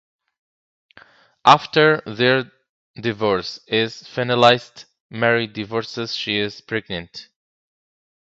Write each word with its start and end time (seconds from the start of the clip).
After 1.45 2.01
their 2.07 2.51
divorce 2.95 3.59
is 3.67 4.01
finalized, 4.01 4.85
Mary 5.11 5.45
discovers 5.45 6.15
she 6.15 6.37
is 6.39 6.59
pregnant. 6.59 7.29